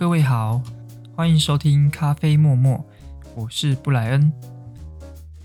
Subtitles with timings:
[0.00, 0.62] 各位好，
[1.14, 2.82] 欢迎收听咖啡默默，
[3.34, 4.32] 我是布莱恩。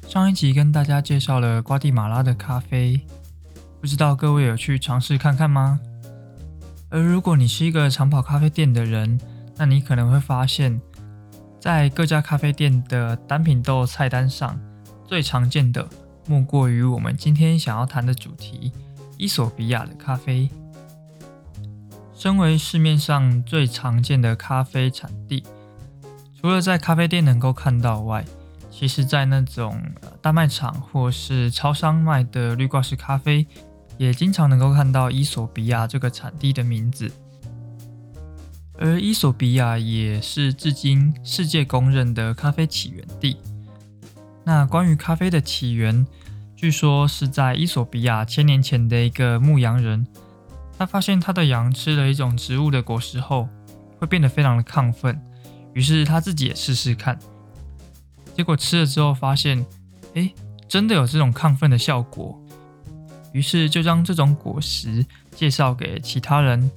[0.07, 3.01] 上一集跟大家介绍了瓜地马拉的咖啡，
[3.81, 5.81] 不知道各位有去尝试看看吗？
[6.87, 9.19] 而如果你是一个常跑咖啡店的人，
[9.57, 10.79] 那你可能会发现，
[11.59, 14.57] 在各家咖啡店的单品豆菜单上，
[15.05, 15.85] 最常见的
[16.27, 18.71] 莫过于我们今天想要谈的主题——
[19.19, 20.49] 伊索比亚的咖啡。
[22.15, 25.43] 身为市面上最常见的咖啡产地，
[26.39, 28.23] 除了在咖啡店能够看到外，
[28.71, 29.81] 其实在那种
[30.21, 33.45] 大卖场或是超商卖的绿挂式咖啡，
[33.97, 37.11] 也经常能够看到伊索比亚这个产地的名字。
[38.77, 43.37] 而伊索比亚也是至今世界公认的咖啡起源地。
[44.45, 46.07] 那关于咖啡的起源，
[46.55, 50.07] 据说是在伊索比亚千年前的一个牧羊人。
[50.77, 53.47] 他发现他的羊吃了一种植物的果实后，
[53.97, 55.19] 会变得非常的亢奋，
[55.73, 57.17] 于是他自己也试试看，
[58.35, 59.65] 结果吃了之后发现，
[60.15, 60.33] 哎，
[60.67, 62.37] 真的有这种亢奋的效果，
[63.31, 66.69] 于是就将这种果实介绍给其他人，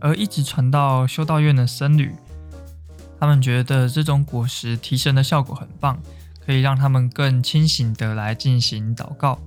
[0.00, 2.14] 而一直传到修道院的僧侣，
[3.20, 6.00] 他们觉得这种果实提神的效果很棒，
[6.46, 9.38] 可以让他们更清醒的来进行祷告。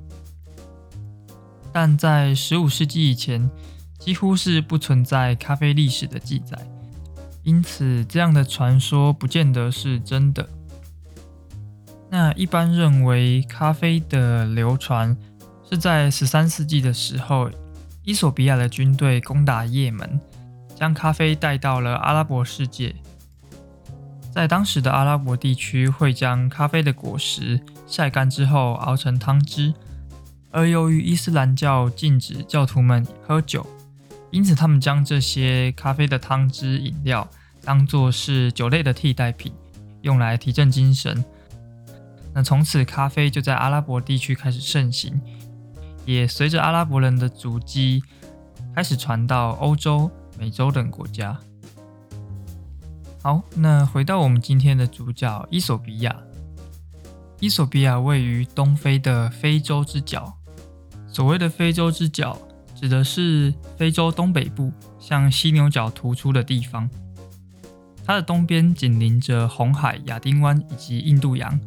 [1.75, 3.51] 但在十五世纪以前，
[3.99, 6.57] 几乎是不存在咖啡历史的记载，
[7.43, 10.47] 因此这样的传说不见得是真的。
[12.09, 15.17] 那一般认为，咖啡的流传
[15.69, 17.51] 是在十三世纪的时候，
[18.03, 20.17] 伊索比亚的军队攻打也门，
[20.77, 22.95] 将咖啡带到了阿拉伯世界。
[24.31, 29.73] 在当时的阿拉伯地区，会将咖啡的果实晒干之后熬成汤汁。
[30.55, 33.67] 而由于伊斯兰教禁止教徒们喝酒，
[34.31, 37.29] 因此他们将这些咖啡的汤汁饮料
[37.61, 39.51] 当做是酒类的替代品，
[40.01, 41.25] 用来提振精神。
[42.33, 45.19] 那从此咖啡就在阿拉伯地区开始盛行，
[46.05, 48.01] 也随着阿拉伯人的足迹
[48.73, 51.37] 开始传到欧洲、美洲等国家。
[53.21, 56.15] 好，那回到我们今天的主角——伊索比亚。
[57.41, 60.33] 伊索比亚位于东非的非洲之角。
[61.15, 62.37] 所谓的非洲之角，
[62.77, 66.89] 指的是非洲东北部向犀牛角突出的地方。
[68.05, 71.57] 它的东边紧邻着红海、亚丁湾以及印度洋，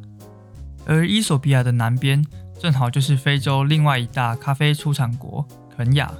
[0.84, 2.22] 而伊索比亚的南边
[2.60, 6.12] 正好就是非洲另外一大咖啡出产国肯亚。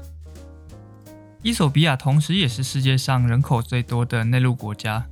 [1.42, 5.04] 伊索比亚同时也是世界上人口最多的内陆国家。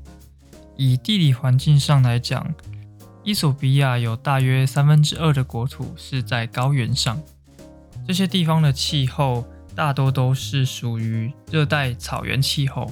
[0.78, 2.54] 以地理环境上来讲，
[3.22, 7.20] 伊索比亚有大约三分之二的国土是在高原上。
[8.06, 9.44] 这些地方的气候
[9.74, 12.90] 大多都是属于热带草原气候，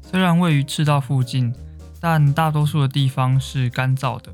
[0.00, 1.54] 虽然位于赤道附近，
[2.00, 4.32] 但大多数的地方是干燥的，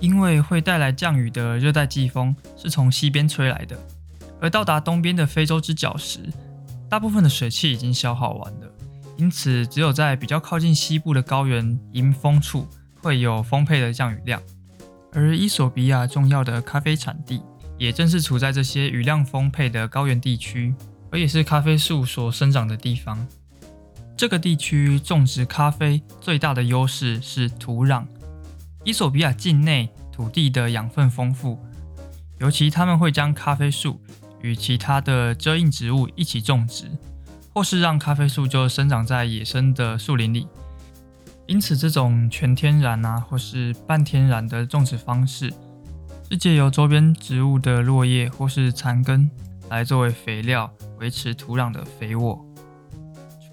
[0.00, 3.78] 因为会带来降雨的热带季风是从西边吹来的。
[4.40, 6.20] 而到达东边的非洲之角时，
[6.88, 8.72] 大部分的水汽已经消耗完了，
[9.18, 12.66] 因此只有在比较靠近西部的高原迎风处
[13.02, 14.42] 会有丰沛的降雨量。
[15.12, 17.42] 而伊索比亚重要的咖啡产地。
[17.80, 20.74] 也正是处在这些雨量丰沛的高原地区，
[21.10, 23.26] 而也是咖啡树所生长的地方。
[24.14, 28.04] 这个地区种植咖啡最大的优势是土壤。
[28.84, 31.58] 伊索比亚境内土地的养分丰富，
[32.38, 33.98] 尤其他们会将咖啡树
[34.42, 36.84] 与其他的遮荫植物一起种植，
[37.54, 40.46] 或是让咖啡树就生长在野生的树林里。
[41.46, 45.50] 因此，这种全天然啊，或是半天然的种植方式。
[46.30, 49.28] 是借由周边植物的落叶或是残根
[49.68, 52.46] 来作为肥料，维持土壤的肥沃。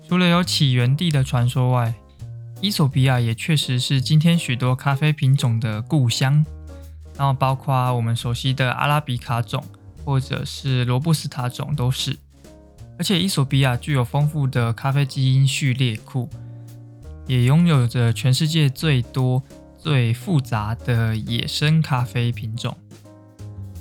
[0.07, 1.91] 除了有起源地的传说外，
[2.61, 6.45] 伊索比亚也确实是今天许多咖啡品种的故乡。
[7.17, 9.63] 然后包括我们熟悉的阿拉比卡种
[10.05, 12.15] 或者是罗布斯塔种都是。
[12.99, 16.29] 而且伊索比亚具有丰富的咖啡基因序列库，
[17.25, 19.41] 也拥有着全世界最多。
[19.77, 22.75] 最复杂的野生咖啡品种，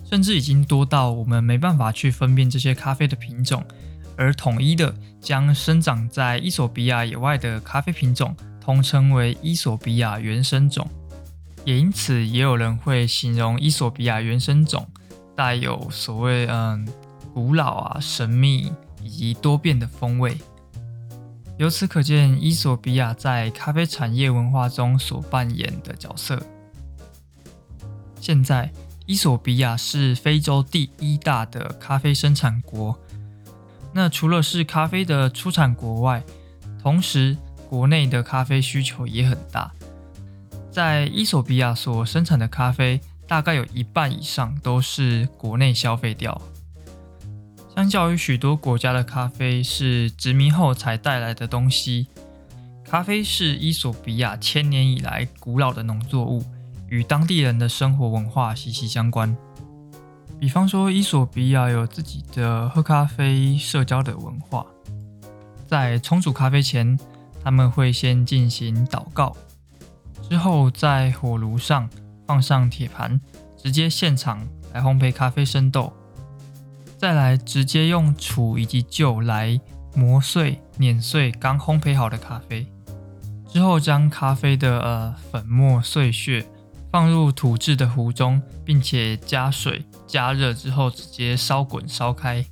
[0.05, 3.65] 甚至已经多到我们没办法去分辨这些咖啡的品种，
[4.17, 10.89] 而统一的将生长在伊索比亚野外的咖啡品种通称为伊索比亚原生种。
[11.65, 14.87] 也因此，也有人会形容伊索比亚原生种
[15.35, 16.87] 带有所谓嗯
[17.35, 18.71] 古老啊、神秘
[19.03, 20.37] 以及多变的风味。
[21.59, 26.39] 由此可见，伊索比亚在咖啡产业文化中所扮演的角色。
[28.21, 28.71] 现在，
[29.07, 32.99] 伊索比亚是非洲第一大的咖啡生产国。
[33.95, 36.23] 那除了是咖啡的出产国外，
[36.83, 37.35] 同时
[37.71, 39.73] 国内的咖啡需求也很大。
[40.71, 46.39] 在伊索比亚所生产的咖啡，大概有一半以上都是国内消费掉。
[47.77, 52.07] 相较于许多国家的咖啡是殖民后才带来的东西，
[52.83, 56.43] 咖啡是伊索比亚千年以来古老的农作物，
[56.89, 59.37] 与当地人的生活文化息息相关。
[60.41, 64.65] 比方说，伊索比亚有自己的喝咖啡社交的文化，
[65.67, 66.99] 在冲煮咖啡前，
[67.45, 69.37] 他们会先进行祷告。
[70.27, 71.87] 之后，在火炉上
[72.27, 73.21] 放上铁盘，
[73.55, 75.93] 直接现场来烘焙咖啡生豆，
[76.97, 79.61] 再来直接用杵以及臼来
[79.95, 82.67] 磨碎、碾碎刚烘焙好的咖啡。
[83.49, 86.47] 之后，将咖啡的呃粉末碎屑
[86.91, 92.45] 放入土制的壶中，并且加水加热之后，直接烧滚烧开。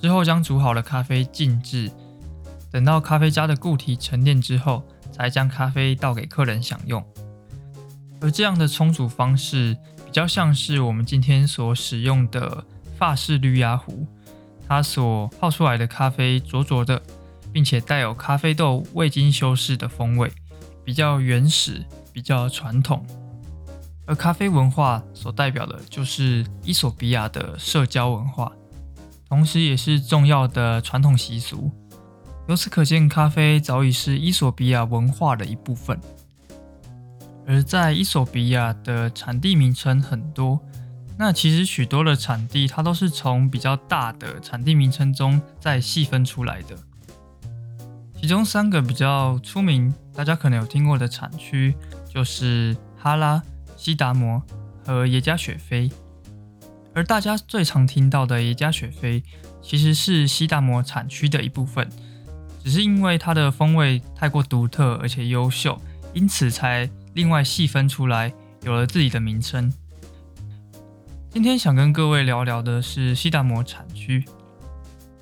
[0.00, 1.90] 之后，将煮好的咖啡静置，
[2.70, 4.82] 等到咖啡渣的固体沉淀之后。
[5.12, 7.04] 才将咖啡倒给客人享用，
[8.22, 9.76] 而这样的冲煮方式
[10.06, 12.64] 比较像是我们今天所使用的
[13.00, 14.06] 法式绿芽壶，
[14.68, 17.00] 它所泡出来的咖啡浊浊的，
[17.50, 20.30] 并且带有咖啡豆未经修饰的风味，
[20.84, 21.82] 比较原始，
[22.12, 23.02] 比较传统。
[24.04, 28.52] 而咖啡文化所代表的就是伊索比亚的社交文化，
[29.30, 31.70] 同时也是重要的传统习俗。
[32.48, 35.98] 由此可见，咖啡早已是伊索比亚文化的一部分。
[37.46, 40.60] 而在伊索比亚的产地名称很多，
[41.20, 46.74] 那其实许多的产地它都是从比较大的产地名称中再细分出来的。
[48.18, 51.74] 其中三个比较出名，大家可能有听过的产区，
[52.08, 53.42] 就是哈拉、
[53.76, 54.42] 西达摩
[54.86, 55.90] 和耶加雪菲。
[56.94, 59.22] 而大家最常听到的耶加雪菲，
[59.60, 61.86] 其实是西达摩产区的一部分。
[62.64, 65.78] 只是因为它的风味太过独特而且优秀，
[66.14, 68.32] 因此才另外细分出来，
[68.62, 69.70] 有了自己的名称。
[71.32, 74.24] 今天想跟各位聊聊的是西达摩产区。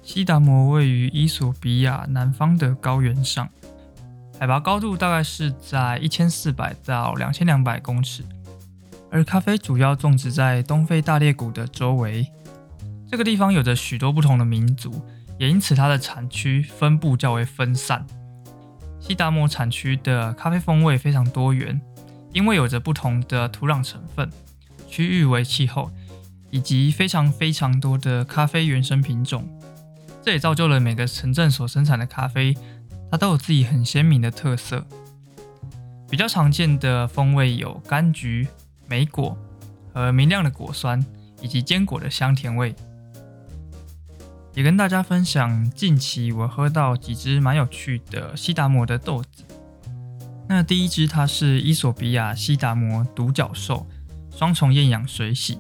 [0.03, 3.47] 西达摩位于伊索比亚南方的高原上，
[4.41, 8.25] 海拔高度大概是在一千四百到两千两百公尺，
[9.11, 12.27] 而咖啡主要种植在东非大裂谷的周围。
[13.11, 15.05] 这个地方有着许多不同的民族。
[15.39, 18.05] 也因此，它的产区分布较为分散。
[18.99, 21.81] 西达摩产区的咖啡风味非常多元，
[22.33, 24.29] 因为有着不同的土壤成分、
[24.89, 25.93] 区域为气候，
[26.51, 29.49] 以及非常非常多的咖啡原生品种。
[30.23, 32.57] 这也造就了每个城镇所生产的咖啡，
[33.11, 34.85] 它都有自己很鲜明的特色。
[36.11, 38.49] 比较常见的风味有柑橘、
[38.87, 39.37] 莓果
[39.93, 41.05] 和明亮的果酸，
[41.41, 42.75] 以及坚果的香甜味。
[44.55, 49.45] 也跟大家分享近期我喝到几支蛮有趣的西达摩的豆子。
[50.49, 53.87] 那第一支它是伊索比亚西达摩独角兽
[54.35, 55.59] 双重厌氧水洗。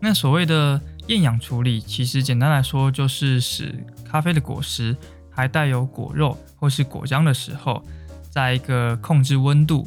[0.00, 4.96] 那所谓的厌氧处理，其实简单来说就是使咖啡的果实
[5.30, 7.82] 还带有果肉或是果浆的时候，
[8.30, 9.86] 在一个控制温度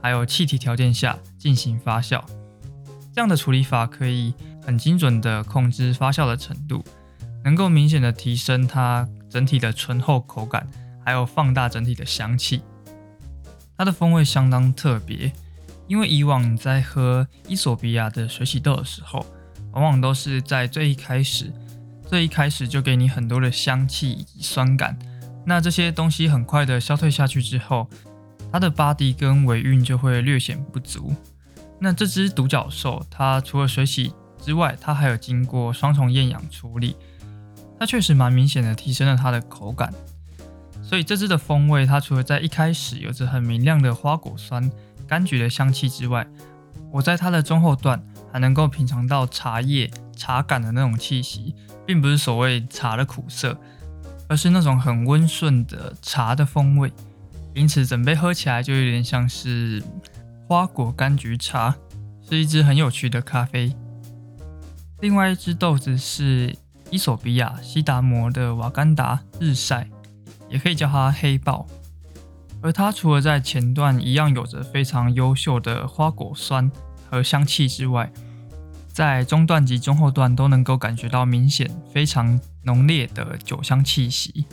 [0.00, 2.22] 还有气体条件下进行发酵。
[3.14, 6.84] 这样的处理法可以很精准的控制发酵的程度。
[7.44, 10.66] 能够明显的提升它整体的醇厚口感，
[11.04, 12.62] 还有放大整体的香气。
[13.76, 15.30] 它的风味相当特别，
[15.86, 19.26] 因为以往在喝伊索比亚的水洗豆的时候，
[19.74, 21.52] 往往都是在最一开始，
[22.08, 24.98] 最一开始就给你很多的香气以及酸感。
[25.44, 27.88] 那这些东西很快的消退下去之后，
[28.50, 31.14] 它的巴迪跟尾韵就会略显不足。
[31.78, 36.96] 那这只独角兽，它除了水洗之外，它还有经过双重厌氧处理。
[37.78, 39.92] 它确实蛮明显的提升了它的口感，
[40.82, 44.70] 所以这只的风味，它除了在一开始有着很明亮的花果酸、
[45.08, 46.24] 柑橘的香气之外，
[46.92, 48.00] 我在它的中后段
[48.34, 51.54] 还能够品尝到茶叶、茶感的那种气息，
[51.86, 53.56] 并不是所谓茶的苦涩，
[54.28, 56.92] 而是那种很温顺的茶的风味，
[57.54, 59.80] 因此整杯喝起来就有点像是
[60.48, 61.76] 花果柑橘茶，
[62.28, 63.72] 是一支很有趣的咖啡。
[65.00, 66.56] 另外一支豆子是。
[66.90, 69.88] 伊索比亚西达摩的瓦干达日晒，
[70.48, 71.66] 也可以叫它黑豹。
[72.60, 76.70] 而它除了在前段一样有着非常优秀的花果酸
[77.10, 78.12] 和香气之外，
[78.94, 84.46] 在中段及中后段都能够感觉到明显非常浓烈的酒香气息，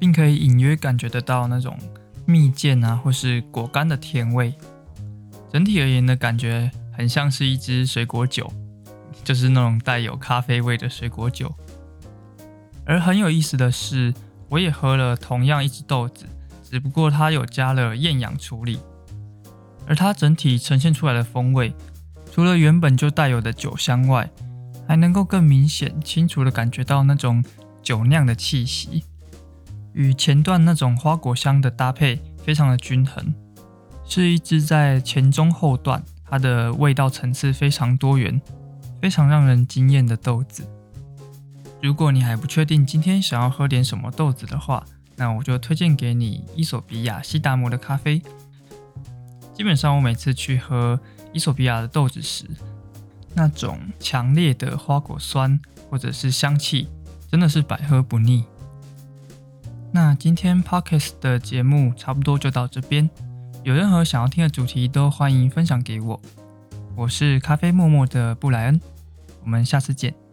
[0.00, 1.78] 并可以隐约感觉得到那种
[2.24, 4.54] 蜜饯啊或是果干的甜味。
[5.52, 8.50] 整体而言的感觉很像是一支水果酒，
[9.22, 11.54] 就是那种带有咖啡味的水果酒。
[12.86, 14.14] 而很有意思的是，
[14.48, 16.24] 我也喝了同样一只豆子，
[16.62, 18.78] 只不过它有加了厌氧处理，
[19.86, 21.74] 而它整体呈现出来的风味，
[22.36, 24.28] 除了原本就带有的酒香外，
[24.86, 27.42] 还能够更明显、清楚的感觉到那种
[27.82, 29.02] 酒酿的气息，
[29.94, 33.34] 与前段那种花果香的搭配非常的均衡，
[34.04, 38.38] 是一支在前中后段它的味道层次非常多元、
[39.00, 40.62] 非常让人惊艳的豆子。
[41.80, 44.84] 如果你还不确定今天想要喝点什么豆子的话，
[45.16, 48.20] 那我就推荐给你伊索比亚西达摩的咖啡。
[49.54, 51.00] 基本上我每次去喝
[51.36, 52.46] 伊索比亚的豆子时，
[53.34, 56.88] 那种强烈的花果酸或者是香气，
[57.30, 58.42] 真的是百喝不腻。
[59.92, 63.10] 那今天 Podcast 的节目差不多就到这边，
[63.64, 66.18] 有任何想要听的主题都欢迎分享给我。
[66.96, 68.80] 我是咖啡默默的布莱恩，
[69.44, 70.25] 我们下次见。